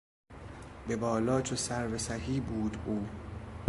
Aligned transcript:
به 0.87 0.95
بالا 0.95 1.41
چو 1.41 1.55
سروسهی 1.55 2.39
بود 2.39 2.77
او 2.85 3.07